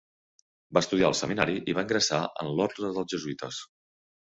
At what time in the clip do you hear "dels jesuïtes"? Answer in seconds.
2.99-3.63